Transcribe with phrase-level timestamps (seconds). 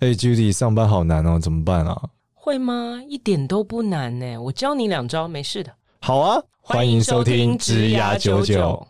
[0.00, 2.08] 哎，Judy，上班好难哦，怎么办啊？
[2.32, 3.02] 会吗？
[3.06, 5.70] 一点都不难呢，我教你两招，没事的。
[6.00, 8.86] 好啊，欢迎收听职涯九九。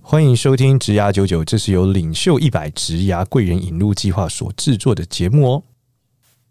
[0.00, 5.62] 欢迎收听职涯九九，这是由领袖一百职涯贵人引入计划所制作的节目哦。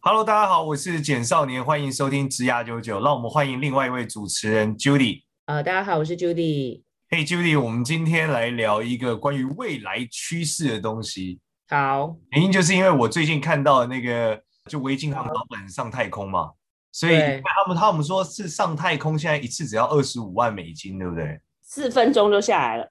[0.02, 3.02] Hello，大家好，我是简少年，欢迎收听职涯九九。
[3.02, 5.23] 让我们欢迎另外一位主持人 Judy。
[5.48, 6.84] 呃，大家好，我是 Judy。
[7.10, 11.40] 嘿，Judy，我们今天来聊一个关于未来趋势的东西。
[11.70, 16.52] 好，原因就是因为我最近看到那个，就维京他们老板上太空嘛，
[16.91, 21.40] 所以他们他们说是上太空，现在一次只要二十五万美金，对不对？
[21.62, 22.86] 四分钟就下来了，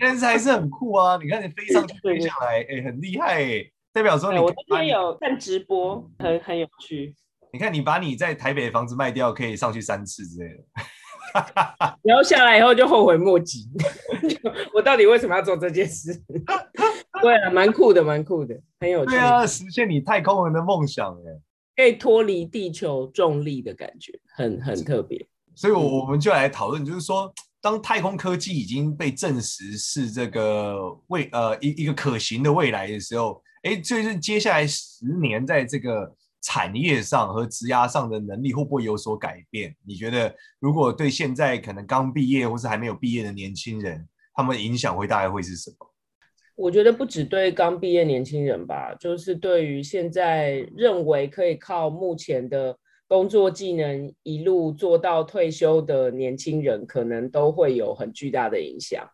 [0.00, 1.16] 但是还是很酷啊！
[1.22, 7.14] 你看你飞上去飞下来，哎，很厉害哎，代表说你我今天有看直播，很很有趣。
[7.52, 10.64] 你看你把你在台北的房子卖掉，可以上去三次之类的。
[12.02, 13.68] 然后下来以后就后悔莫及，
[14.74, 16.14] 我到底为什么要做这件事？
[17.22, 19.10] 对啊，蛮酷的，蛮酷的，很有趣。
[19.10, 21.30] 对啊，实现你太空人的梦想，哎，
[21.76, 25.26] 可以脱离地球重力的感觉，很很特别。
[25.54, 30.76] 所以，我我们就来讨论，就是说，当太空科技已经被证实是这个
[31.08, 36.14] 未呃一一个可行的未来的时候，哎，就是接下来十年在这个。
[36.42, 39.76] 产业上和职涯上的能力会不会有所改变？
[39.86, 45.76] 你觉得，如果对现在可能刚毕业或是还没有毕业的年轻人，他们的影响会大概会是什么？
[46.56, 52.74] 我觉得不只对刚毕业年轻人吧，就是对于现在认为可以靠目前的
[53.06, 59.06] 工作技能一路做到退休的年轻人，可能都会有很巨大的影响。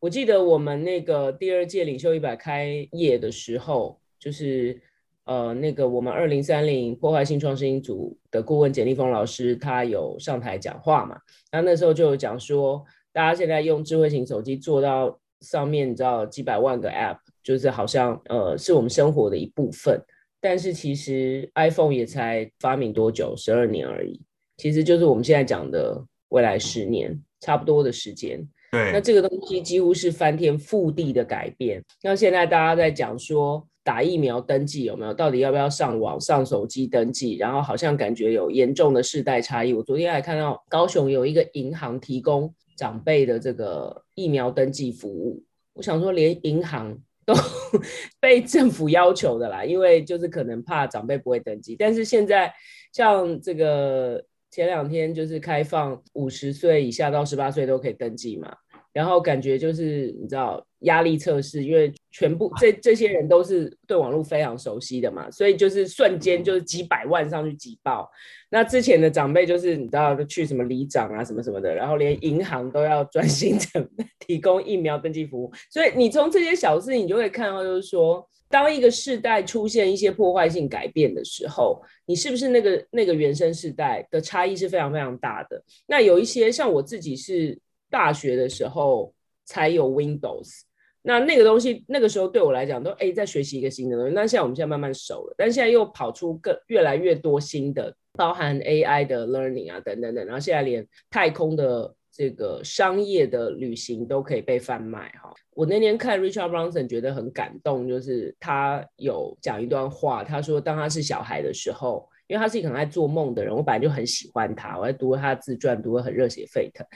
[0.00, 4.80] 我记得我们那个第二届领袖一百开业的时候，就是。
[5.24, 11.16] 呃，那个我们二零三零破坏性创新组的顾问简立峰老师，他有上台讲话嘛？
[11.52, 20.02] 那那时候就有讲说，大家现在用智慧型手机做到上面，你知道几百万个 App，就是好像呃是我们生活的一部分。
[20.40, 24.20] 但是其实 iPhone 也才发明多久，十二年而已，
[24.56, 28.44] 其实就是我们现在讲的未来十年差不多的时间。
[28.72, 31.80] 对，那这个东西几乎是翻天覆地的改变。
[32.02, 33.64] 那现在大家在讲说。
[33.84, 35.12] 打疫苗登记有没有？
[35.12, 37.36] 到底要不要上网、上手机登记？
[37.36, 39.72] 然后好像感觉有严重的世代差异。
[39.72, 45.42] 我昨天还看到高雄有一个银行提供长辈的这个疫苗登记服务。
[45.74, 47.34] 我想说，连银行都
[48.20, 51.74] 被政府要求的啦，因为就是可能怕长辈不会登记。
[51.76, 52.52] 但是现在
[52.92, 58.54] 像这个前两天就是开放五十岁以下到十八岁都可以登记嘛。
[58.92, 68.10] 然后感觉就是你知道压力测试，因为全部这这些人都是对网络非常熟悉的嘛，所以就是瞬间就是几百万上去挤爆。
[68.50, 73.88] 那之前的长辈就是你知道去什么里长啊什么什么的，然后连银行都要专心成
[74.20, 75.50] 提供疫苗登记服务。
[75.70, 85.64] 所以你从这些小事，你就会看到就是说，当一个世代出现一些破坏性改变的时候，你是不是那个那个原生世代的差异是非常非常大的。
[85.86, 87.58] 那有一些像我自己是。
[87.92, 89.14] 大学的时候
[89.44, 90.62] 才有 Windows，
[91.02, 94.14] 那那个东西那个时候对我来讲都哎在学习一个新的东西。
[94.14, 100.24] 那现在我们现在慢慢熟了，但现在又跑出更越来越多新的，包含 AI 的 learning 啊等等等。
[100.24, 105.30] 然后现在连太空的这个商业的旅行都可以被贩卖哈。
[105.54, 116.86] 我那天看 Richard Branson 觉得很感动，就是他有讲一段话，他说当他是小孩的时候，因为他是一个很爱做梦的人，我本来就很喜欢他，我还读了他的自传，读得很热血沸腾。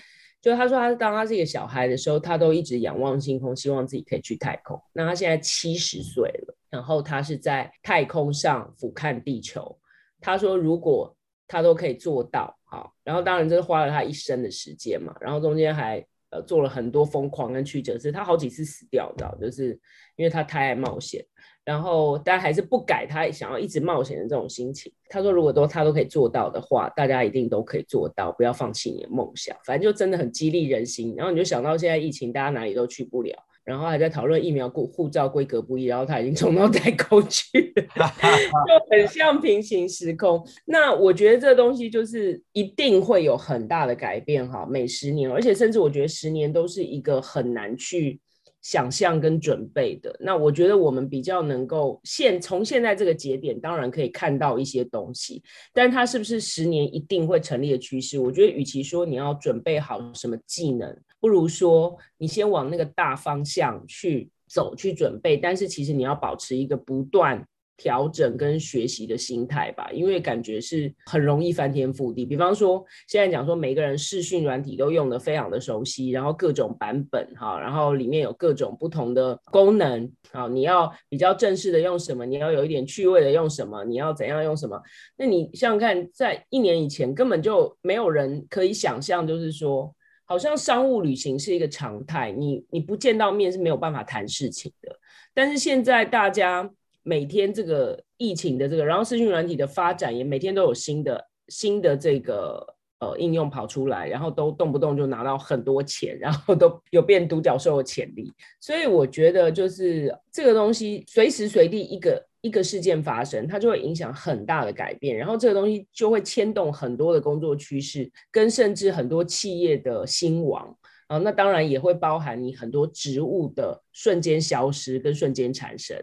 [0.43, 4.81] 就他说，他当他是一个小孩的时候，他都一直仰望星空，希望自己可以去太空。
[4.93, 9.77] 那他现在七十岁了，然后他是在太空上俯瞰地球。
[10.21, 11.17] 他说，如果
[11.49, 19.79] 他都可以做到，好，然后当然这是花了他一生的时间嘛，然后中间还呃做了很多疯狂跟曲折，是他好几次死掉，你知道，就是
[20.17, 21.25] 因为他太爱冒险。
[21.67, 24.91] 然后，但还是不改他想要一直冒险的这种心情。
[25.09, 29.57] 他说：“如果都他都可以做到的话，大家一定都可以做到，不要放弃你的梦想。
[29.65, 40.41] 反正就真的很激励人心。”然后你就想到现在疫情，大家哪里都去不了，然后还在讨论疫苗护护照规格不一，然后他已经冲到太空去了， 就很像平行时空。
[40.67, 48.21] 那我觉得这东西就是一定会有很大的改变哈，每十年，而且甚至我觉得十年都是一个很难去。
[48.67, 55.41] 想象跟准备的，那我觉得我们比较能够现从现在这个节点，当然可以看到一些东西，
[55.73, 58.19] 但它是不是十年一定会成立的趋势？
[58.19, 65.37] 我觉得，与其说你要准备好什么技能，不如说你先往那个大方向去走，去准备。
[65.37, 72.25] 但是其实你要保持一个不断调整跟学习的心态吧，因为感觉是很容易翻天覆地。
[72.25, 84.81] 比方说，现在讲说每个人视讯软体都用得非常的熟悉，然后各种版本哈，然后里面有各种不同的功能，好，你要比较正式的用什么，你要有一点趣味的用什么，你要怎样用什么？
[85.19, 89.95] 那你想想看，在一年以前根本就没有人可以想象，就是说，
[90.25, 94.97] 好像商务旅行是一个常态，你你不见到面是没有办法谈事情的。
[95.35, 96.71] 但是现在大家。
[97.09, 102.67] 每天这个疫情的这个，然后视讯软体的发展也每天都有新的新的这个
[102.99, 108.33] 呃应用跑出来，然后都动不动就拿到很多钱，然后都有变独角兽的潜力。
[108.61, 120.77] 所以我觉得就是这个东西随时随地一个一个事件发生，它就会影响很大的改变，然后这个东西就会牵动很多的工作趋势，跟甚至很多企业的兴亡。
[121.09, 125.97] 啊，那当然也会包含你很多植物的瞬间消失跟瞬间产生。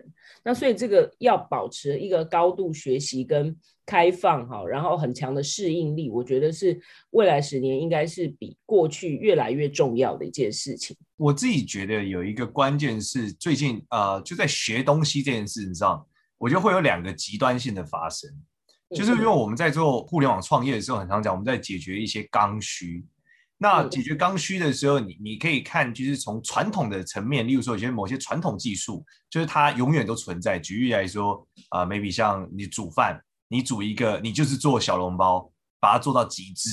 [0.46, 3.54] 那所以这个要保持一个高度学习跟
[3.86, 6.80] 开放哈，然后很强的适应力，我觉得是
[7.10, 10.96] 未来十年应该是比过去越来越重要的一件事情。
[11.18, 16.06] 我自己觉得有一个关键是最近呃就在学东西这件事情上，
[16.38, 18.30] 我觉得会有两个极端性的发生，
[18.96, 23.06] 就是因为我们在做互联网创业的时候，很常讲我们在解决一些刚需。
[23.64, 30.60] 那解决刚需的时候，你你可以看，就是从传统的层面，例如说，有些某些传统技术，就是它永远都存在。
[30.60, 35.50] 举例来说，啊、呃，maybe 像你煮饭，你煮一个，你就是做小笼包，
[35.80, 36.72] 把它做到极致，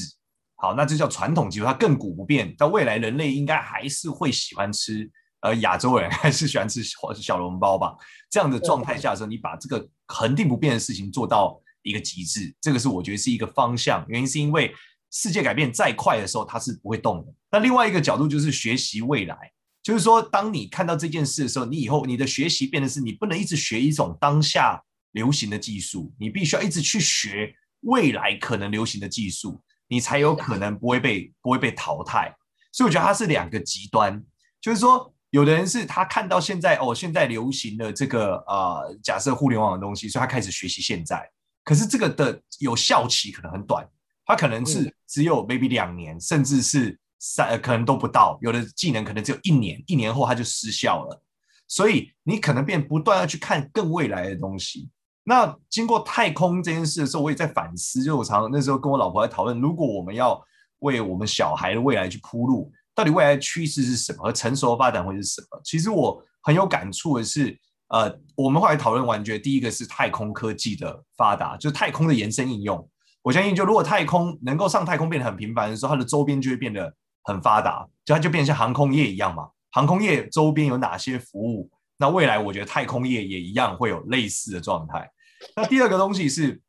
[0.56, 2.52] 好，那这叫传统技术，它亘古不变。
[2.56, 5.08] 到未来，人类应该还是会喜欢吃，
[5.42, 7.94] 呃，亚洲人还是喜欢吃小笼包吧？
[8.28, 14.04] 这样的状态下的时候，你把这个恒定不变的事情做到一个极致，这个是我觉得是一个方向。
[14.08, 14.74] 原因是因为。
[15.10, 17.34] 世界改变再快的时候，它是不会动的。
[17.50, 19.36] 那另外一个角度就是学习未来，
[19.82, 24.80] 就是说，当你看到这件事的时候，你以后你的学习变的是，你不能一直学一种当下
[25.12, 32.32] 流行的技术，你必须要一直去学未来可能流行的技术，你才有可能不会被不会被淘汰。
[32.72, 34.22] 所以我觉得它是两个极端，
[34.60, 41.28] 就是说，有的人是他看到现在哦，现在流行的这个呃，假设互联网的东西，所以他开始学习现在，
[41.64, 43.84] 可是这个的有效期可能很短。
[44.30, 48.38] 它可能是只有 maybe 两年，嗯、甚至是三，可能都不到。
[48.40, 51.22] 有的技能可能只有一年，一年后它就失效了。
[51.68, 54.90] 所以你可能便不断要去看更未来的东西。
[55.22, 58.02] 那经过太空这件事的时候，我也在反思。
[58.02, 60.42] 就我常常那时候跟我老婆在讨论，如果我们要
[60.80, 64.24] 为我们小孩的未来去铺路，到底未来的趋势是什么？
[64.24, 65.60] 和成熟的发展会是什么？
[65.62, 67.56] 其实我很有感触的是，
[67.88, 72.88] 呃，我们后来讨论完，觉得第一个是太空科技的发达，就是太空的延伸应用。
[73.22, 76.94] 我相信，就如果太空能够上太空变得很频繁的时候，它的周边就会变得
[77.24, 79.48] 很发达，就它就变成像航空业一样嘛。
[79.72, 81.70] 航空业周边有哪些服务？
[81.98, 85.10] 那未来我觉得太空业也一样会有类似的状态。
[85.54, 86.60] 那第二个东西是，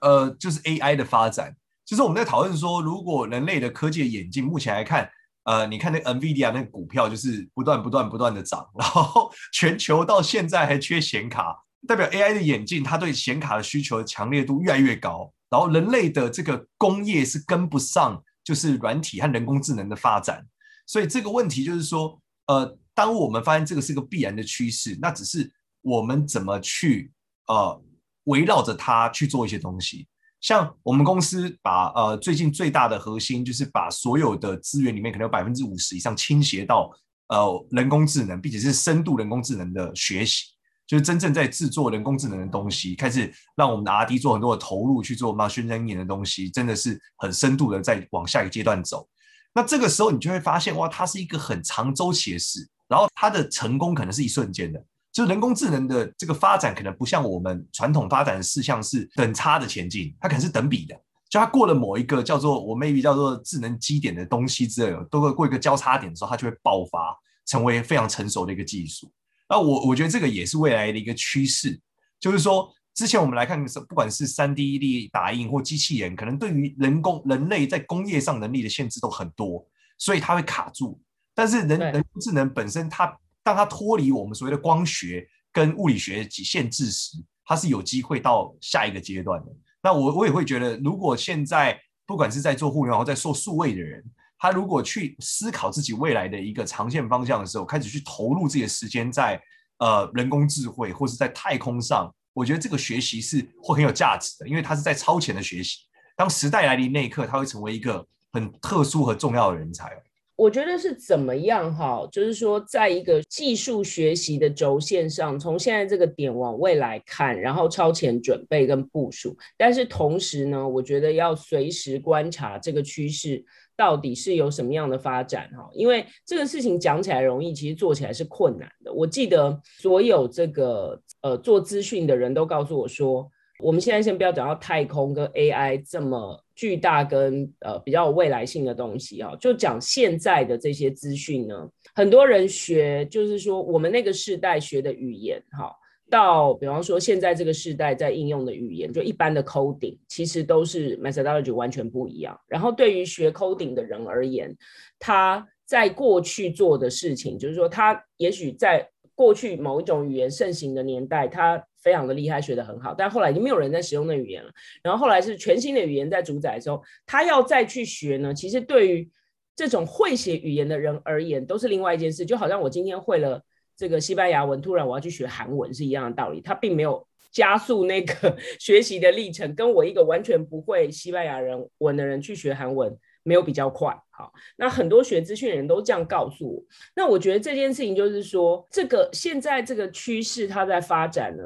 [0.00, 1.54] 呃，就是 AI 的发展。
[1.84, 5.10] 其实我们在讨论说，如果人类的科技的演进，目前来看，
[5.42, 15.32] 呃，你看那 NVIDIA 那股票就是不断不断不断的涨，然后 全球到现在还缺显卡，代表 AI 的演进，它对显卡的需求强烈度越来越高。
[15.50, 20.46] 然后人类的这个工业是跟不上，就是软体和人工智能的发展，
[20.86, 25.52] 所以这个问题就是说，呃，当我们发现这个是个必然的趋势，那只是
[25.82, 27.12] 我们怎么去
[27.48, 27.82] 呃
[28.24, 30.06] 围绕着它去做一些东西。
[30.40, 36.90] 像我们公司把呃最近最大的核心就是把所有的资源里面可能有百分之五十以上倾斜到
[37.28, 40.44] 呃人工智能，并且是深度人工智能的学习。
[40.90, 49.08] 就是真正在制作人工智能的东西，开始让我们的 R&D 做很多的投入去做 machine learning 的东西，真的是很深度的在往下一个阶段走。
[49.54, 54.84] 那这个时候你就会发现，哇，它是一个很长周期的事，然后它的成功可能是一瞬间的。
[55.12, 60.94] 就人工智能的这个发展，可能不像我们传统发展的事项是等差的前进，它可能是等比的。
[61.28, 67.16] 就它过了某一个叫做我 maybe 叫做智能基点的东西之类的，都会过一个交叉点的时候，它就会爆发，
[67.46, 69.08] 成为非常成熟的一个技术。
[69.50, 71.76] 那我我觉得这个也是未来的一个趋势，
[72.20, 79.66] 就是说，之前我们来看，不管是三 D 立打印或机器人，可能对于人工人类在工业上能力的限制都很多，
[79.98, 81.00] 所以它会卡住。
[81.34, 89.46] 但是人人工智能本身它，它当它脱离我们所谓的光学跟物理学限制时，它是有机会到下一个阶段的。
[89.82, 91.76] 那我我也会觉得，如果现在
[92.06, 94.04] 不管是在做互联网或在做数位的人，
[94.40, 99.38] 他如果去思考自己未来的一个长线方向的时候，开始去投入自己的时间在
[99.78, 105.80] 呃人工智慧或是在太空上，我觉得这个学习是会很有价值的，因为他是在超前的学习。
[106.16, 109.92] 当时代来临那一刻，他会成为一个很特殊和重要的人才。
[110.36, 112.08] 我觉得是怎么样哈？
[112.10, 119.36] 就是说，在一个技术学习的轴线上，从现在这个点往未来看，然后超前准备跟部署。
[119.58, 123.44] 但是同时呢，我觉得要随时观察这个趋势
[123.80, 125.66] 到底是有什么样的发展哈。
[125.72, 128.92] 因为这个事情讲起来容易，其实做起来是困难的。
[128.92, 133.26] 我记得所有这个呃做资讯的人都告诉我说，
[133.60, 136.38] 我们现在先不要讲到太空跟 AI 这么。
[136.60, 145.74] 巨大跟呃比较有未来性的东西啊，就讲现在的这些资讯呢，很多人学就是说我们那个世代学的语言哈，
[146.10, 152.38] 到比方说现在这个时代在应用的语言，就一般的 coding，其实都是 methodology 完全不一样。
[152.48, 154.54] 然后对于学 coding 的人而言，
[154.98, 164.50] 他在过去做的事情，就是说他也许在过去某一种语言盛行的年代，他非常的厉害，学得很好，但后来已经没有人在使用那语言了。
[164.82, 169.08] 然后后来是全新的语言在主宰的时候，他要再去学呢，其实对于
[169.54, 172.24] 这种会写语言的人而言，都是另外一件事。
[172.24, 173.42] 就好像我今天会了
[173.80, 182.94] 这个西班牙文，突然我要去学韩文是一样的道理，它并没有加速那个 学习的历程，跟我一个完全不会西班牙人文的人去学韩文。
[183.22, 186.62] 没有比较快，好，那很多学资讯的人都这样告诉我。
[186.96, 191.42] 那我觉得这件事情就是说，这个现在这个趋势它在发展呢，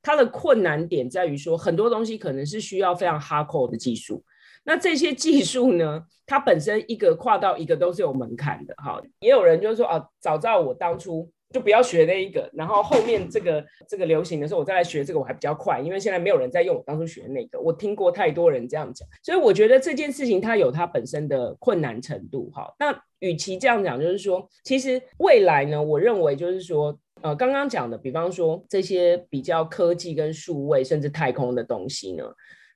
[0.00, 4.24] 它的困难点在于说，很多东西可能是需要非常 hardcore 的技术。
[4.64, 8.98] 那这些技术呢，它本身一个跨到一个都是有门槛的，哈。
[9.20, 11.30] 也有人就是说啊，早知道我当初。
[11.50, 17.58] 就不要学那一个，然后后面这个这个流行的时候，我再来学这个我还比较快，因为现在没有人在用我当初学那个。
[17.58, 22.50] 我听过太多人这样讲，所以我觉得这件事情它有它本身的困难程度。
[22.54, 32.24] 哈，那与其这样讲，就是说，其实未来呢，我认为就是说，呃，刚刚讲的，比方说这些比较科技跟数位甚至太空的东西呢，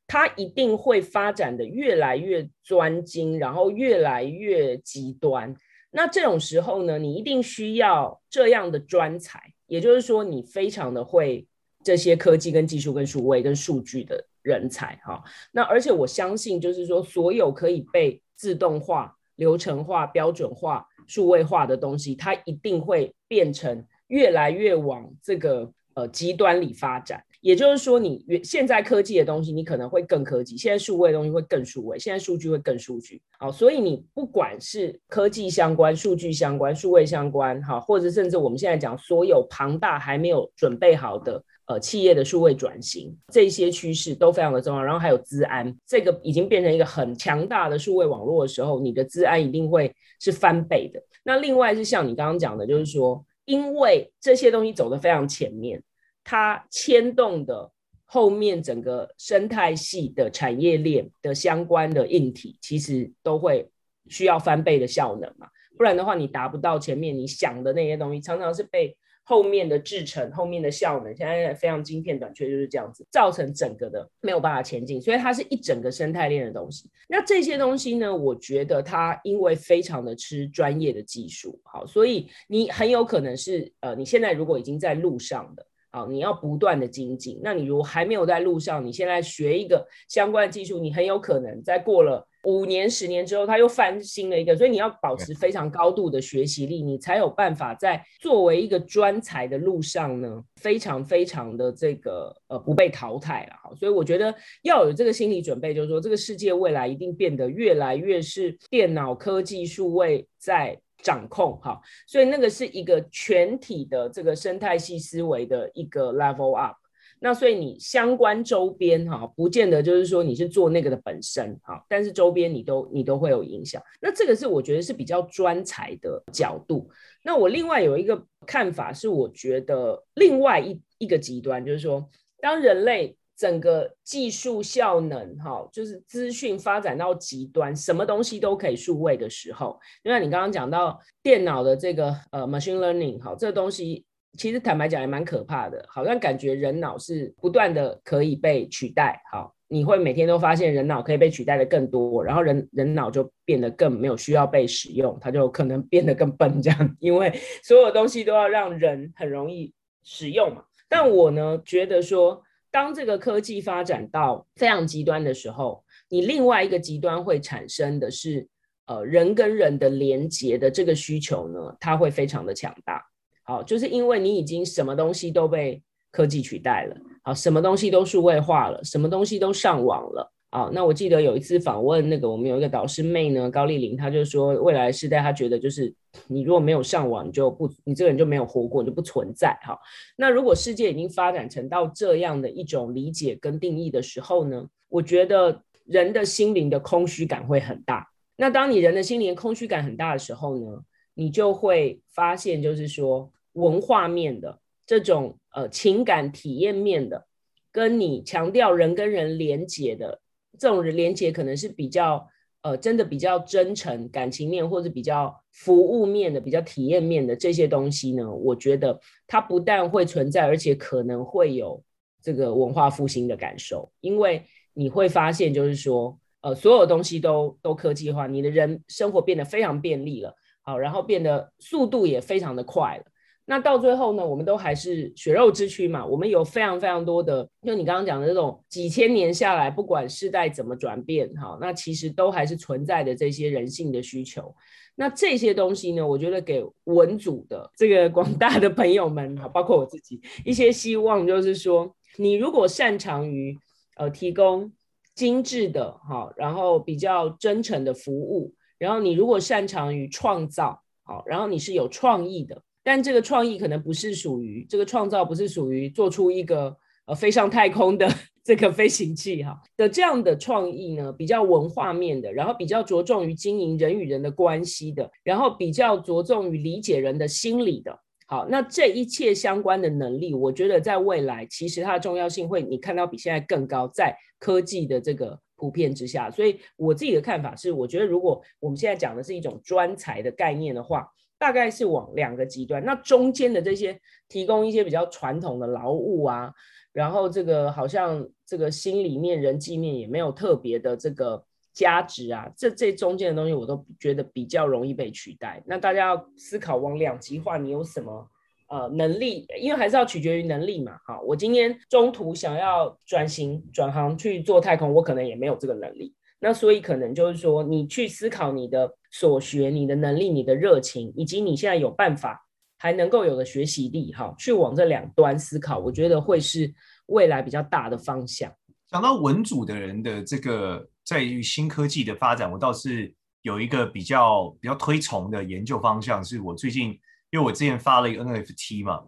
[0.06, 5.54] 它一定会发展的越来越专精，然后越来越极端。
[5.94, 11.46] 那这种时候呢，你一定需要这样的专才，也就是说，你非常的会
[11.84, 15.22] 这些科技跟技术跟数位跟数据的人才哈。
[15.52, 27.22] 那而且我相信，就是说，所有可以被自动化、流程化、标准化、数位化的东西，它一定会变成越来越往这个呃极端里发展。
[27.42, 33.20] 也就是说，你现在科技的东西，你可能会更科技；现在数位的东西会更数位；现在数据会更数据。
[33.36, 44.80] 好，所以你不管是科技相关、数据相关、数位相关，哈，或者甚至我们现在讲所有庞大还没有准备好的呃企业的数位转型，这些趋势都非常的重要。
[44.80, 51.02] 然后还有资安，这个已经变成一个很强大的数位网络的时候，你的资安一定会是翻倍的。
[51.24, 55.82] 那另外是像你刚刚讲的，就是说，因为这些东西走得非常前面。
[56.24, 57.70] 它牵动的
[58.04, 63.68] 后面整个生态系的产业链的相关的硬体，其实都会
[64.08, 65.48] 需要翻倍的效能嘛，
[65.78, 76.90] 不然的话，你达不到前面你想的那些东西，常常是被后面的制程、后面的效能，现在非常晶片短缺就是这样子，造成整个的没有办法前进，所以它是一整个生态链的东西。
[77.08, 85.66] 那这些东西呢，我觉得它因为非常的吃专业的技术，好，所以你很有可能是呃，你现在如果已经在路上的。
[85.92, 87.38] 好，你要不断的精进。
[87.42, 94.56] 那你如果还没有在路上，你现在学一个相关的技术，你很有可能在过了五年、十年之后，它又翻新了一个。
[94.56, 103.56] 所以你要保持非常高度的学习力，你才有办法在作为一个专才的路上呢，非常非常的这个呃不被淘汰了。
[103.62, 110.80] 好，所以我觉得要有这个心理准备，就是说这个世界未来一定变得越来越是电脑科技数位在。
[111.02, 116.76] 掌控哈，所以那个是一个全体的这个生态系思维的一个 level up。
[117.18, 123.82] 那所以你相关周边哈，不见得就是说你是做那个的本身哈，但是周边你都你都会有影响。
[124.00, 126.88] 那这个是我觉得是比较专才的角度。
[127.22, 132.08] 那我另外有一个看法是，我觉得另外一一个极端就是说，
[132.40, 133.16] 当人类。
[133.42, 144.04] 整个技术效能，哈，就是资讯发展到极端，什么东西都可以数位的时候，因为你刚刚讲到电脑的这个呃 machine learning，哈，这个东西
[144.38, 157.32] 其实坦白讲也蛮可怕的，好像感觉人脑是不断的可以被取代，好，你会每天都发现人脑可以被取代的更多，然后人人脑就变得更没有需要被使用，它就可能变得更笨这样，因为
[157.64, 160.62] 所有东西都要让人很容易使用嘛。
[160.88, 162.40] 但我呢觉得说。
[162.72, 168.48] 当这个科技发展到非常极端的时候，你另外一个极端会产生的是，
[168.86, 173.04] 呃，人跟人的连接的这个需求呢，它会非常的强大。
[173.44, 185.90] 好，就是因为你已经什么东西都被科技取代了，好，什么东西都数位化了，什么东西都上网了，啊，那我记得有一次访问那个我们有一个导师妹呢，高丽玲，她就说未来时代，她觉得就是
[186.26, 189.78] 你如果没有上网，你就不，你这个人就没有活过，你就不存在哈。
[190.14, 198.06] 那如果世界已经发展成到这样的一种理解跟定义的时候呢，我觉得人的心灵的空虚感会很大。
[198.36, 200.82] 那当你人的心灵空虚感很大的时候呢，
[201.14, 207.26] 你就会发现，就是说文化面的这种呃情感体验面的，
[207.72, 210.20] 跟你强调人跟人连结的。
[210.58, 212.26] 这种人连接可能是比较
[212.62, 221.82] 呃，真的比较真诚感情面，或者比较服务面的、比较体验面的这些东西呢，我觉得它不但会存在，而且可能会有
[222.22, 224.44] 这个文化复兴的感受，因为
[224.74, 230.32] 你会发现，就是说，呃，所有东西都都科技化，你的人生活变得非常便利了，
[230.62, 233.04] 好，然后变得速度也非常的快了。
[233.52, 236.06] 那到最后呢，我们都还是血肉之躯嘛。
[236.06, 244.54] 我们有非常非常多的，就你刚刚讲的这种几千年下来，不管世代怎么转变，哈，那其实都还是存在的这些人性的需求。
[244.94, 253.54] 那这些东西呢，我觉得给文组的这个广大的朋友们，哈，包括我自己，一些希望就是说，你如果擅长于
[253.98, 254.72] 呃提供
[255.14, 262.62] 精致的哈，然后比较真诚的服务，然后你如果擅长于创造，好，然后你是有创意的。
[262.84, 268.08] 但这个创意可能不是属于这个创造，不是属于做出一个呃飞上太空的
[268.42, 277.96] 这个飞行器哈的这样的创意呢，比较文化面的，然后比较着重于经营人与人的关系的，然后比较着重于理解人的心理的。
[278.26, 286.28] 好，那这一切相关的能力，我觉得在未来其实它的重要性会你看到比现在更高，在科技的这个普遍之下。
[286.30, 291.06] 所以我自己的看法是，我觉得如果我们现在讲的是一种专才的概念的话。
[291.42, 296.52] 大概是往两个极端，那中间的这些提供一些比较传统的劳务啊，
[296.92, 305.60] 然后这个好像这个心里面、人际面也没有特别的这个价值啊，这这中间的东西我都觉得比较容易被取代。
[305.66, 308.24] 那大家要思考往两极化，你有什么
[308.68, 309.44] 呃能力？
[309.60, 310.96] 因为还是要取决于能力嘛。
[311.04, 316.14] 好，我今天中途想要转型转行去做太空，我可能也没有这个能力。
[316.44, 322.44] 那所以可能就是说，你去思考你的所学、你的能力、你的热情，以及你现在有办法
[322.78, 326.74] 还能够有的学习力，哈，去往这两端思考，我觉得会是
[327.06, 328.52] 未来比较大的方向。
[328.88, 336.88] 讲到文组的人的这个在于新科技的发展，我倒是有一个比较比较推崇的研究方向，是我最近
[337.30, 339.00] 因为我之前发了一个 NFT 嘛，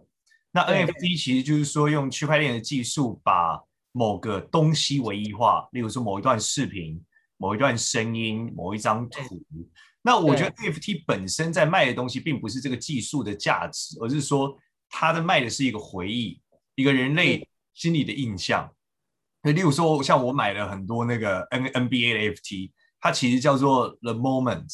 [0.53, 6.97] 那 NFT 其实就是说用区块链的技术把某个东西唯一化，例如说某一段视频。
[7.37, 9.19] 某一段声音，某一张图，
[10.01, 16.39] 那我觉得 NFT 本身在卖的东西，并不是这个技术的价值，而是说它的卖的是一个回忆，
[16.75, 18.71] 一个人类心里的印象。
[19.41, 24.67] 那例如说，像我买了很多那个 N NBA 的 NFT，它其实叫做 The Moment，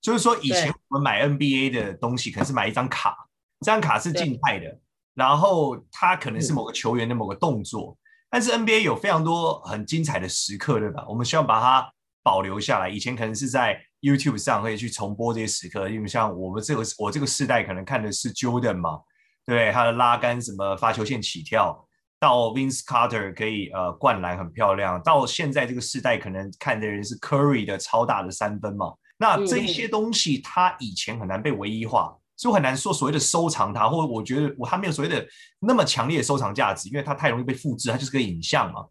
[0.00, 3.14] 就是说以前我们买 NBA 的东西，可能是买一张卡，
[3.60, 4.80] 这张卡是静态的，
[5.14, 7.96] 然后它可能是某个球员的某个动作，
[8.28, 11.04] 但是 NBA 有非常多很精彩的时刻，对吧？
[11.06, 11.92] 我们需要把它。
[12.30, 19.00] 保留下来，以前可能是在 YouTube 上可以去重播这些时刻，因为像我们这个我这个世代可能看的是 Jordan 嘛，
[19.44, 21.84] 对，他的拉杆什么发球线起跳，
[22.20, 35.26] 到 Vince Carter 可以呃灌篮很漂亮，到现在这个世代可能看的人是 Curry 的超大的三分嘛，那这一些东西它以前很难被唯一化，所以很难说所谓的收藏它，或者我觉得我还没有所谓的
[35.58, 38.86] 那么强烈的收藏价值，因为它太容易被复制，它就是个影像嘛。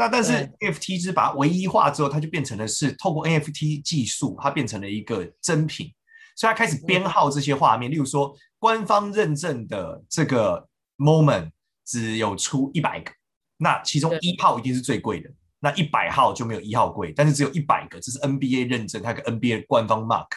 [0.00, 5.92] 那但是 NFT 是把它唯一化之后，它就变成了是透过 NFT 技术，它变成了一个真品，
[6.34, 7.90] 所以它开始编号这些画面。
[7.90, 11.50] 例如说，官方认证的这个 moment
[11.84, 13.12] 只有出一百个，
[13.58, 20.28] 那其中一号一定是最贵的，那一百号就没有一号贵，但是只有一百个，这是 NBA 认证，它个 NBA 官方 mark，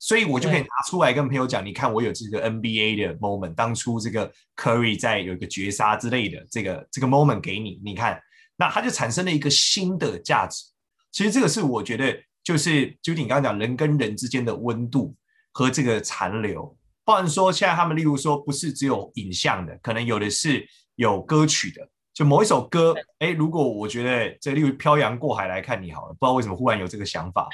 [0.00, 8.20] 所以我就可以拿出来跟朋友讲，你看我有这个 NBA 的 moment，当初这个 Curry 在有一个绝杀之类的这个这个 moment 给你，你看。
[8.56, 10.64] 那它就产生了一个新的价值。
[11.12, 15.14] 其实这个是我觉得，就是就你刚刚讲人跟人之间的温度
[15.52, 16.76] 和这个残留。
[17.04, 21.86] 包含说，现在他们例如说，不是只有影像的，可能有的是有歌曲的。
[22.14, 27.48] 就某一首歌，哎，如果我觉得这例如漂洋过海来看你好了，不知道为什么忽然有这个想法。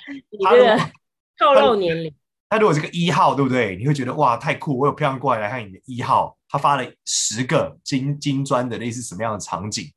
[0.45, 0.77] 他如果
[1.39, 2.15] 透露年龄，
[2.49, 3.77] 他如果这个一号，对不对？
[3.77, 4.79] 你会觉得哇，太酷！
[4.79, 9.91] 我有漂洋过海来看你的一号，他发了十个金金砖的类似什么样的场景？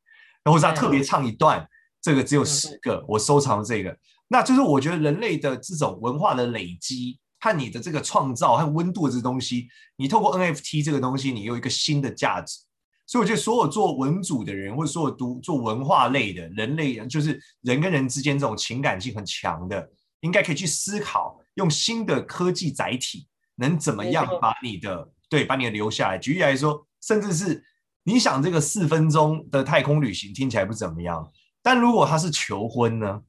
[0.51, 1.67] 或者他特别唱一段，
[2.01, 12.59] 这个只有十个，我收藏了这个，那就是我觉得人类的这种文化的累积和你的这个创造和温度的这东西，你透过 NFT 这个东西，你有一个新的价值。
[13.05, 19.89] 所以我觉得所有做文组的人，或者所有读做文化类的人类，就是人跟人之间这种情感性很强的，
[20.21, 26.17] 应该可以去思考，用新的科技载体，能怎么样把你的对把你的留下来。
[26.17, 27.61] 举例来说，甚至是
[28.03, 33.21] 你想这个四分钟的太空旅行听起来不怎么样，但如果他是求婚呢？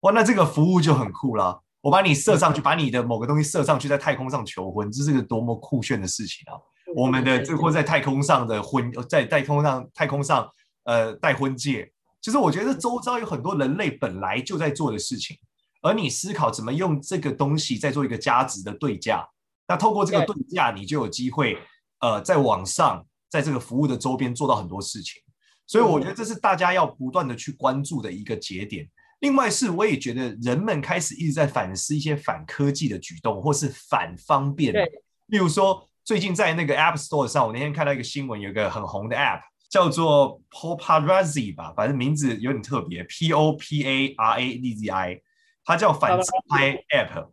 [0.00, 1.62] 哇，那这个服务就很酷了。
[1.82, 6.56] 我把你射上去， 把你的某个东西射上去，在太空上求婚，这是个多么酷炫的事情啊！
[6.94, 10.48] 我们的这或在太空上的婚，在太空上太空上
[10.84, 11.90] 呃戴婚戒，
[12.20, 15.36] 其实我觉得周遭有很多人类本来就在做的事情，
[15.82, 19.26] 而你思考怎么用这个东西再做一个价值的对价，
[19.68, 21.58] 那透过这个对价，你就有机会
[22.00, 25.22] 呃在网上，在这个服务的周边做到很多事情，
[25.66, 28.86] 所以我觉得这是大家要不断的去关注的一个节点。
[29.20, 34.72] 另外是，我也觉得人们开始一直在反思一些反科技的举动，或是反方便。
[34.72, 34.84] 对，
[35.26, 45.20] 例如说，最近在那个 App Store 上，我那天看到一个新闻，有一个很红的 App 叫做 Poparazzi 吧，反正名字有点特别，P O P A R A Z Z I，
[45.64, 47.28] 它叫反自拍 App。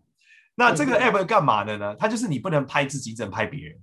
[0.55, 1.95] 那这个 App 干嘛的呢？
[1.95, 3.79] 它就是你不能拍自己，只能拍别人。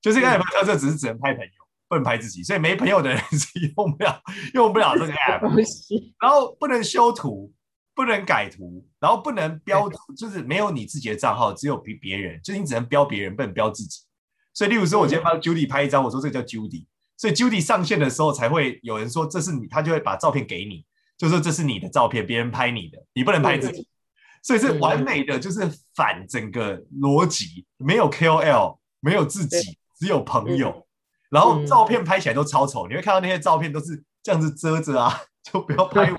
[0.00, 1.50] 就这个 App 特色只是只能拍朋友。
[1.88, 4.22] 不能拍自己，所以没朋友的人是用不了
[4.54, 5.40] 用不了这个 app。
[6.20, 7.52] 然后不能修图，
[7.94, 14.00] 不能改图，然后不能标图， 就是没有你自己的账号，只有别别人，就是你只能标别人，不能标自己。
[14.52, 16.84] 所以，例如说，我今天帮 Judy 拍一张，我说这个叫 Judy，
[17.16, 20.84] 所以 Judy 上线的时候才会有人说这是你，他就会把照片给你，
[21.16, 23.86] 就说这是你的照片，别人拍你的，你不能拍自己。
[24.42, 25.60] 所以是完美的，就是
[25.94, 30.87] 反整个逻辑，没有 KOL，没有自己，只有朋友。
[31.30, 35.14] 然后照片拍起来都超丑，嗯，你会看到那些照片都是这样子遮着啊，
[35.44, 36.16] 就不要拍我，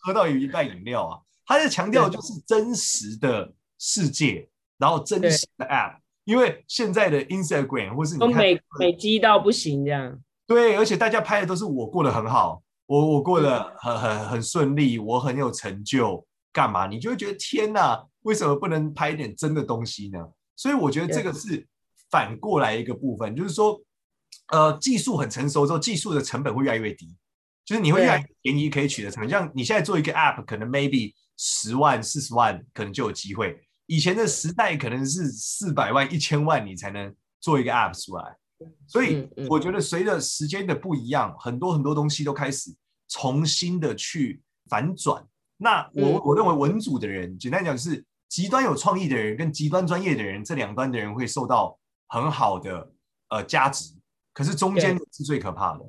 [0.00, 1.20] 喝到有一半饮料啊。
[1.46, 10.20] 他在强调就是真实的世界，然后真实的 App，因为现在的 Instagram 或是你看美美肌到不行这样。
[10.46, 16.86] 对，而且大家拍的都是我过得很好，我我过得很很很顺利，我很有成就，干嘛？
[16.86, 20.18] 你就会觉得天哪，为什么不能拍一点真的东西呢？
[20.56, 21.66] 所以我觉得这个是
[22.10, 23.80] 反过来一个部分，就是说。
[24.48, 27.14] 呃，技术很成熟之后，技术的成本会越来越低，
[27.64, 29.28] 就是你会越来越便宜可以取得成本。
[29.28, 33.60] 像你现在做一个 App，可能 maybe 十万、四十万，可能就有机会。
[33.86, 38.36] 以前的时代可能是四百万、一千万，你才能做一个 App 出来。
[38.86, 42.74] 所以我觉得随着时间的不一样，很多很多东西都开始
[43.08, 45.24] 重新的去反转。
[45.58, 52.90] 那我我认为文组的人，简单讲是极端有创意的人跟极端专业的人，这两端的人会受到很好的
[53.28, 53.97] 呃价值。
[54.38, 55.80] 可是中间是最可怕的。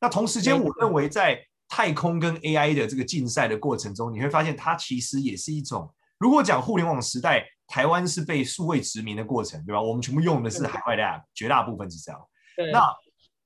[0.00, 5.88] 那同时间，我认为在太空跟 AI 的这个竞赛的过程中，你会发现它其实也是一种。
[6.18, 9.80] 如果讲互联网时代，台湾是被数位殖民的过程，对吧？
[9.80, 12.20] 我们全部用的是海外的 App，绝大部分是这样。
[12.72, 12.82] 那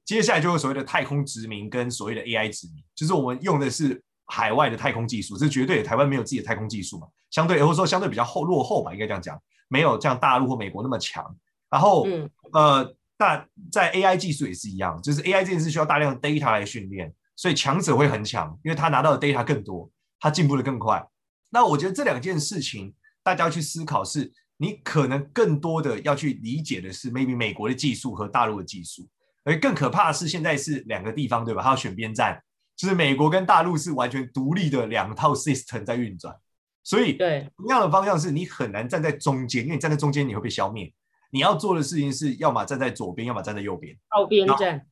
[0.07, 5.83] 接下来就是所谓的太空殖民跟所谓的 AI 殖民，就是我们用的是海外的太空技术，这是绝对。
[5.83, 9.39] 台湾没有自己的太空技术嘛，相对或者说相对比较后落后吧，应该这样讲，
[9.69, 11.23] 没有像大陆或美国那么强。
[11.69, 12.07] 然后，
[12.55, 12.96] 呃。
[13.19, 21.03] 但在 AI 技术也是一样，就是 AI 这件事需要大量的 data 来训练，所以强者会很强，因为他拿到的 data 更多，他进步的更快。
[21.51, 29.09] 那我觉得这两件事情，大家要去思考是，你可能更多的要去理解的是，maybe 美国的技术和大陆的技术，
[29.45, 31.63] 而更可怕的是现在是两个地方，对吧？
[31.63, 32.43] 他要选边站，
[32.77, 36.35] 就是美国跟大陆是完全独立的两套 system 在运转，
[36.83, 40.93] 所以对同样的方向是你很难站在中间，因为你站在中间你会被消灭。
[41.31, 43.97] 你要做的事情是，要么站在左边，要么站在右边。
[44.09, 44.87] 靠边站。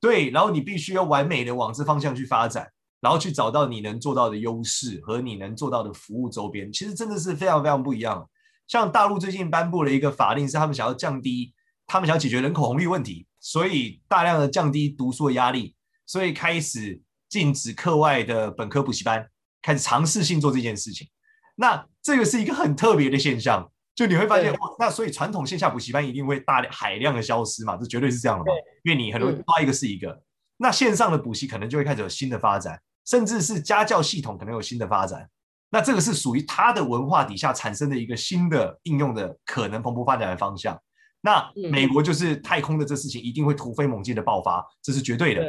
[0.00, 2.70] 对，然后你必须要完美的往这方向去发展，
[3.00, 6.72] 然后去找到你能做到的优势和你能做到的服务周边。
[6.72, 8.28] 其实真的是非常非常不一样。
[8.68, 11.52] 像大陆最近颁布了一个法令，是他们想要降低，
[11.86, 15.74] 他们想要解决人口红利问题，所以大量的降低读书的压力，
[16.06, 19.26] 所以开始禁止课外的本科补习班，
[19.62, 21.08] 开始尝试性做这件事情。
[21.56, 23.68] 那这个是一个很特别的现象。
[23.98, 27.76] 就你会发现，哦，那所以传统线下补习班一定会大量海量的消失嘛？
[27.76, 28.52] 这绝对是这样的嘛？
[28.84, 30.22] 因为你很容易抓一个是一个，嗯，
[30.58, 35.28] 那线上的补习可能就会开始有新的发展，甚至是家教系统可能有新的发展。
[35.70, 40.80] 那这个是属于它的文化底下产生的一个新的应用的可能蓬勃发展的方向。
[41.20, 45.44] 那美国就是太空的这事情一定会突飞猛进的爆发，这是绝对的。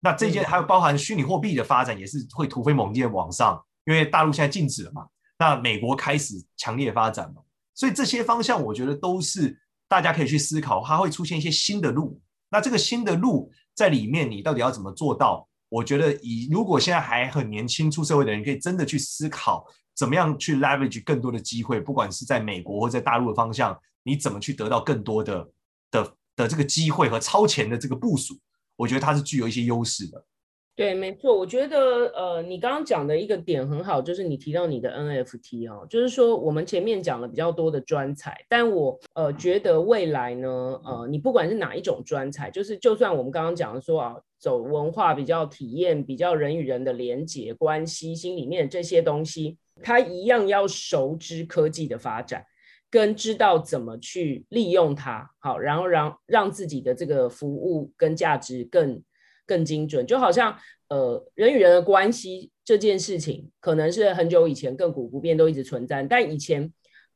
[0.00, 5.06] 那这件还有包含虚拟货币的发展也是会突飞猛进的往上，因为大陆现在禁止了嘛，
[5.38, 7.40] 那美国开始强烈发展嘛。
[7.74, 9.58] 所以这些方向，我觉得都是
[9.88, 12.20] 大家可以去思考，它会出现一些新的路。
[12.50, 15.48] 那这个新的路在里面，你到底要怎么做到？
[15.68, 25.50] 我觉得以如果现在还很年轻出社会的人，可以真的去思考，怎么样去 leverage 更多的机会，不管是在美国或在大陆的方向，你怎么去得到更多的
[25.90, 28.38] 的的这个机会和超前的这个部署？
[28.76, 30.24] 我觉得它是具有一些优势的。
[30.76, 40.48] 对，没错，我觉得呃，你刚刚讲的一个点很好，就是你提到你的 NFT 哦，就是说我们前面讲了比较多的专才，但我呃觉得未来呢，
[40.84, 52.44] 呃，你不管是哪一种专才，就是就算我们刚刚讲的说啊，走文化比较体验，比较人与人的连结关系，心里面这些东西，它一样要熟知科技的发展，
[52.90, 59.00] 跟知道怎么去利用它，好，然后让让自己的这个服务跟价值更。
[59.46, 60.56] 更精准，就好像
[60.88, 66.72] 呃人与人的关系这件事情，可能是很久以前亘古不变都一直存在，但以前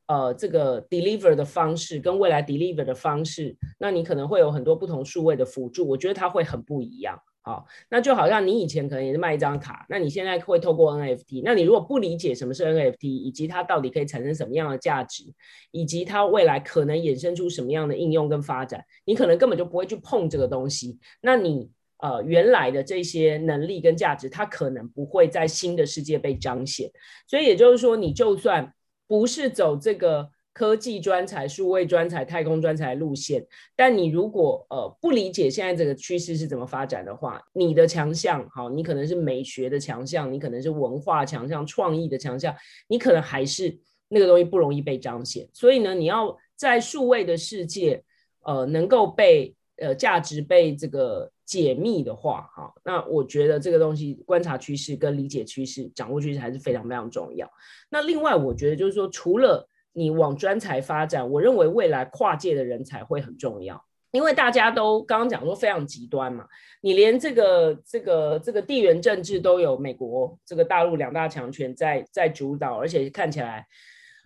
[0.07, 7.19] 呃这个 deliver 的方式跟未来 deliver 的方式，那你可能会有很多不同数位的辅助，我觉得它会很不一样。
[7.41, 15.23] 好，那就好像你以前可能也是卖一张卡，那你现在会透过 NFT，那你如果不理解什么是 NFT，以及它到底可以产生什么样的价值，
[15.71, 21.71] 以及它未来可能衍生出什么样的应用跟发展，你可能根本就不会去碰这个东西，那你。
[22.01, 26.89] 呃，原来的这些能力跟价值，它可能不会在新的世界被彰显。
[27.27, 28.73] 所以也就是说，你就算
[29.05, 42.55] 不是走这个科技专才、数位专才、太空专才路线，但你如果呃不理解现在这个趋势是怎么发展的话，你的强项，好，你可能是美学的强项，你可能是文化强项、创意的强项，
[42.87, 45.45] 你可能还是那个东西不容易被彰显。
[45.51, 48.01] 所以呢，你要在数位的世界，
[48.45, 51.29] 呃，能够被呃价值被这个。
[51.49, 57.49] 解密的话，哈，那我觉得这个东西观察趋势跟理解趋势、掌握趋势还是非常非常重要。
[57.89, 66.45] 那另外，我觉得就是说，除了你往专才发展，我认为未来跨界的人才会很重要，因为大家都刚刚讲说非常极端嘛，
[66.81, 73.65] 你连这个这个这个地缘政治都有美国这个大陆两大强权在在主导，而且看起来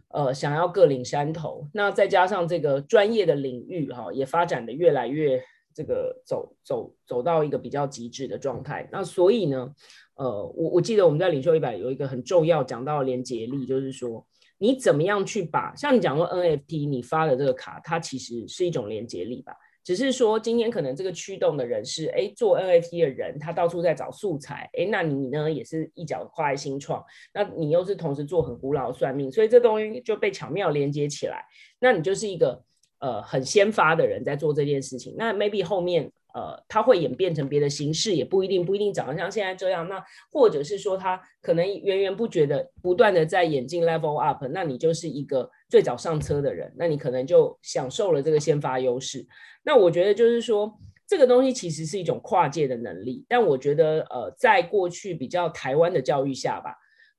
[0.10, 5.42] 呃想要各领山头，那再加上这个专业的领域哈也发展得越来越。
[5.74, 9.74] 这个走走走到一个比较极致的状态，那所以呢，
[10.16, 14.26] 呃，我我记得我们在领袖一百有一个很重要讲到连结力，就是说
[14.58, 31.44] 你怎么样去把像你讲说 NFT，你发的这个卡，它其实是一种连结力吧，只是说今天可能这个驱动的人是哎做 NFT 的人，他到处在找素材，哎，那你呢也是一脚跨在新创，那你又是同时做很古老的算命，所以这东西就被巧妙连接起来，
[31.80, 32.64] 那你就是一个。
[33.04, 39.90] 呃，很先发的人在做这件事情，那 maybe 后面呃，他会演变成别的形式，也不一定，不一定长得像现在这样。
[39.90, 49.28] 那或者是说，他可能源源不绝的不断的在演进 level up，那你就是一个最早上车的人，那你可能就享受了这个先发优势。
[49.64, 50.74] 那我觉得就是说，
[51.06, 56.74] 这个东西其实是一种跨界的能力，但我觉得呃，在过去比较台湾的教育下吧。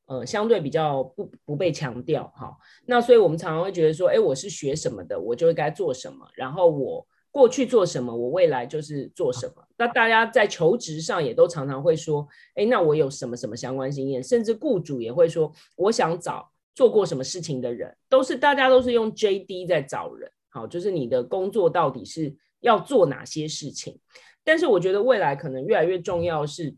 [0.06, 9.64] 呃，相对比较不不被强调哈，那所以我们常常会觉得说，哎，我是学什么的，我就该做什么，然后我过去做什么，我未来就是做什么。
[9.78, 23.98] 那大家在求职上也都常常会说，哎，那我有什么什么相关经验，甚至雇主也会说，我想找做过什么事情的人，都是大家都是用 JD 在找人，好，就是你的工作到底是要做哪些事情。
[24.44, 26.76] 但是我觉得未来可能越来越重要是。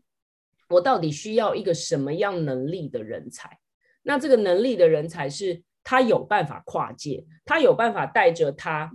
[0.69, 3.57] 我到底需要一个什么样能力的人才？
[4.03, 8.91] 那这个能力的人才是他有办法跨界，他有办法带着他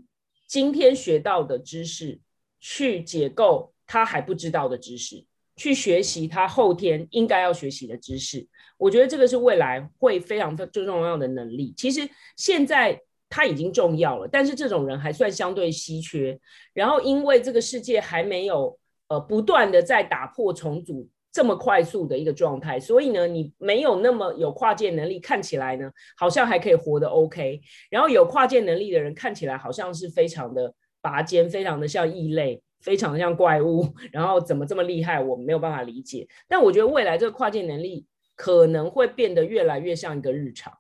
[0.47, 2.21] 今天学到的知识
[2.61, 5.25] 去解构他还不知道的知识，
[5.57, 8.47] 去学习他后天应该要学习的知识。
[8.77, 11.73] 我觉得这个是未来会非常最重要的能力。
[11.77, 16.39] 其实现在他已经重要了，但是这种人还算相对稀缺。
[16.75, 21.09] 然后因为这个世界还没有呃不断的在打破重组。
[21.33, 27.59] 这么快速的一个状态，所以呢，你没有那么有跨界能力，看起来呢，好像还可以活得 OK。
[27.89, 33.83] 然后有跨界能力的人，看起来好像是非常的拔尖，非常的像异类，非常的像怪物。
[34.13, 36.29] 然后怎么这么厉害，我没有办法理解。
[36.47, 38.05] 但我觉得未来这个跨界能力
[38.37, 40.71] 可能会变得越来越像一个日常，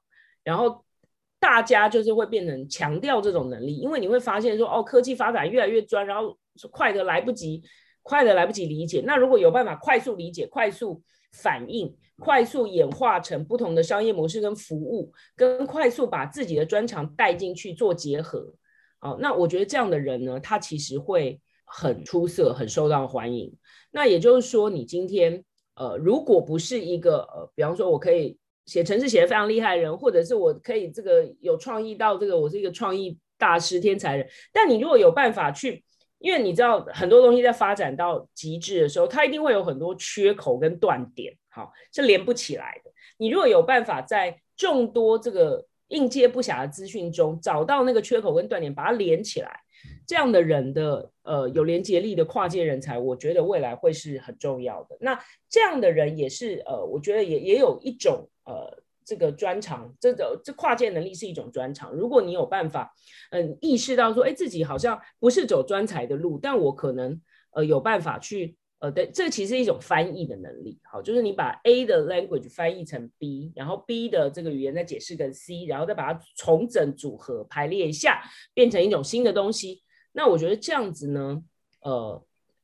[0.44, 0.84] 然后
[1.40, 6.36] 大家就是会变成强调这种能力，因为你会发现说，哦，科技发展越来越专，然后
[6.70, 7.62] 快得来不及。
[8.02, 11.00] 快的来不及理解，那如果有办法快速理解、快速
[11.32, 18.52] 反应、快速演化成不同的商业模式跟服务，跟快速把自己的专长带进去做结合，
[19.00, 23.54] 哦，那我觉得这样的人呢，他其实会很出色、很受到欢迎。
[23.92, 25.44] 那也就是说，你今天
[25.76, 28.36] 呃，如果不是一个呃，比方说我可以
[28.66, 35.84] 写程式写得非常厉害的人，或者是我可以这个有创意到这个我是一个创意大师、天才人，但你如果有办法去。
[36.22, 42.90] 因为你知道很多东西在发展到极致的时候，它一定会有很多缺口跟断点，好，是连不起来的。
[43.18, 49.60] 你如果有办法在众多这个应接不暇的资讯中找到那个缺口跟断点，把它连起来，
[50.06, 54.96] 这样的人的呃有连接力的跨界人才，我觉得未来会是很重要的。
[55.00, 55.18] 那
[55.50, 61.92] 这样的人也是呃，我觉得也也有一种呃这个专长，这个这跨界能力是一种专长。
[61.92, 62.92] 如果你有办法
[63.30, 67.20] 嗯、意识到说，哎，自己好像不是走专才的路，但我可能
[67.52, 68.56] 呃有办法去。
[68.82, 78.20] 呃，对，这其实是一种翻译的能力，好，就是你把 A 的 language 翻译成 B，然后 B 的这个语言再解释跟 C，然后再把它重整组合排列一下，
[78.52, 79.84] 变成一种新的东西。
[80.10, 81.40] 那我觉得这样子呢，
[81.82, 82.20] 呃，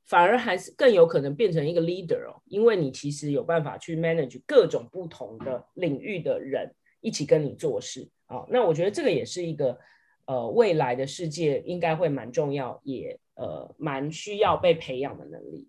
[0.09, 8.09] 反而还是更有可能变成一个 leader 哦，因为你其实有办法去 manage 各种不同的领域的人一起跟你做事。
[8.27, 9.79] 好，那我觉得这个也是一个
[10.25, 15.69] 呃未来的世界应该会蛮重要，也呃蛮需要被培养的能力。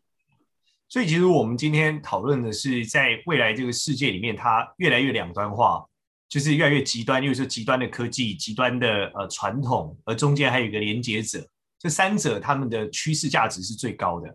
[0.88, 5.86] 所以，其实我们今天讨论的是，在未来这个世界里面，它越来越两端化，
[6.28, 11.47] 就是越来越极端，例如说极端的科技、极端的呃传统，而中间还有一个连接者，
[11.80, 14.28] 这三者他们的趋势价值是最高的，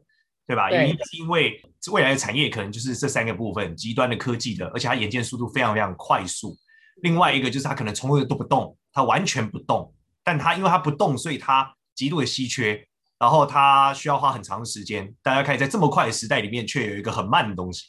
[0.46, 0.70] 对吧？
[0.70, 1.60] 原因是因为
[1.92, 6.56] 未来的产业可能就是这三个部分：极端的科技的，而且它演进速度非常非常快速；
[7.02, 12.86] 另外一个就是它可能从来都不动，它完全不动，但它因为它不动，所以它极度的稀缺。
[13.16, 17.84] 然后它需要花很长的时间，大家可以在这么快的时代里面，却有一个很慢的东西，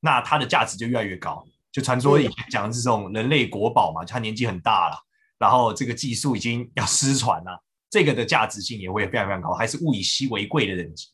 [0.00, 1.44] 那它的价值就越来越高。
[1.70, 4.96] 就传说以前讲的这种人类国宝嘛，它年纪很大了，
[5.38, 11.08] 然后这个技术已经要失传了，这个的价值性也会非常非常高，还是物以稀为贵的等级。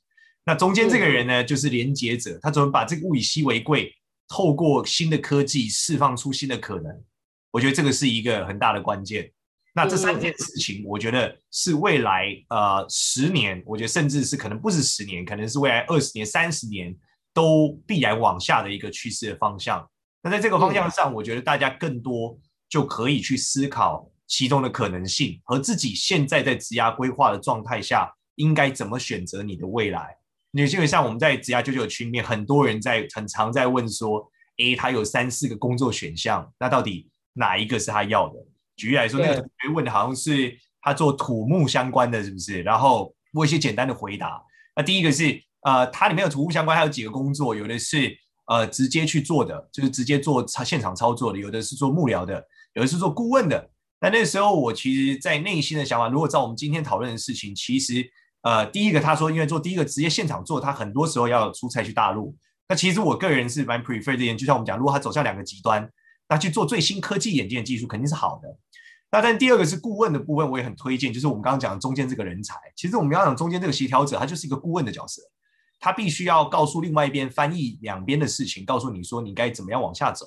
[0.45, 3.93] 那中间这个人呢，就是连接者，他怎么把这个物以稀为贵，
[4.29, 7.03] 透过新的科技释放出新的可能？
[7.51, 9.33] 我觉得这个是一个很大的关键。
[9.75, 16.97] 那这三件事情，我觉得是未来呃十年，我觉得甚至是可能不是十年，可能是未来二十年、三十年
[17.35, 19.87] 都必然往下的一个趋势的方向。
[20.23, 30.17] 那在这个方向上，我觉得大家更多就可以去思考其中的可能性和自己现在在职涯规划的状态下应该怎么选择你的未来。
[30.53, 38.35] 因为基本上我们在职涯九九群里面，很多人在很常在问说，诶，他有三四个工作选项，那到底哪一个是他要的？
[38.75, 42.63] 举例来说，那个同学问的好像是他做土木相关的，是不是？
[42.63, 44.43] 然后问一些简单的回答。
[44.75, 52.43] 那第一个是，呃，它里面有土木相关，还有几个工作，有的是呃直接去做的，就是直接做现场操作的；有的是做幕僚的，
[52.75, 53.71] 有的是做顾问的。
[54.07, 58.09] 那那时候我其实，在内心的想法，如果照我们今天讨论的事情，其实
[58.43, 62.33] 呃，第一个他说，因为做第一个直接现场做，他很多时候要出差去大陆。
[62.69, 65.91] 那其实我个人是蛮 prefer 这点，就像我们讲，如果他走向两个极端，
[66.29, 68.49] 那去做最新科技演进的技术，肯定是好的。
[69.11, 72.55] 那但第二个是顾问的部分，我也很推荐，就是我们刚刚讲的中间这个人才。
[72.77, 75.21] 其实我们要讲中间这个协调者，他就是一个顾问的角色，
[75.81, 80.25] 他必须要告诉另外一边翻译两边的事情，告诉你说你该怎么样往下走。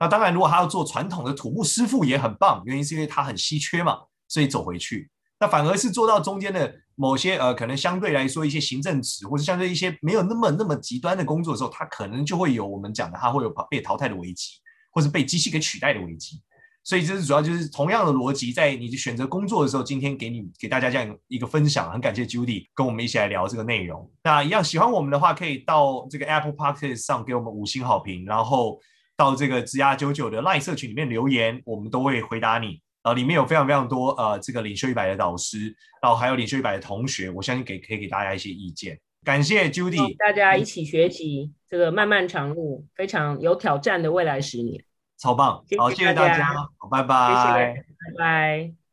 [0.00, 5.10] 那当然，如果他要做传统的土木师傅也很棒，原因是因为他很稀缺嘛，所以走回去。
[5.38, 14.52] 那反而是做到中间的某些呃，可能相对来说一些行政职，或者相对一些没有那么那么极端的工作的时候，他可能就会有我们讲的，他会有被淘汰的危机，
[14.90, 16.42] 或是被机器给取代的危机。
[16.82, 24.10] 所以这是主要就是同样的逻辑，在你选择工作的时候，今天给你给大家这样一个分享，很感谢 Judy 跟我们一起来聊这个内容。
[24.24, 28.80] 那一样喜欢我们的话，可以到这个 Apple Podcast 上给我们五星好评，然后
[29.20, 32.80] 到这个职涯九九的 Line 社群里面留言，我们都会回答你。
[33.02, 38.98] 呃，里面有非常非常多呃这个领袖一百的导师，然后还有领袖一百的同学，我相信给可以给大家一些意见。
[39.22, 44.82] 感谢 Judy，大家一起学习这个漫漫长路，非常有挑战的未来十年。
[45.18, 47.84] 超棒，好，谢谢大家，好，拜拜，谢谢，
[48.16, 48.79] 拜拜。